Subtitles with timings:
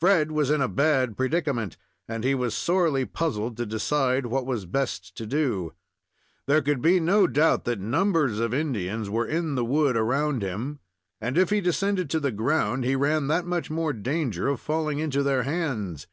[0.00, 1.76] Fred was in a bad predicament,
[2.08, 5.74] and he was sorely puzzled to decide what was best to do.
[6.48, 10.80] There could be no doubt that numbers of Indians were in the wood around him,
[11.20, 14.98] and if he descended to the ground he ran that much more danger of falling
[14.98, 16.08] into their hands.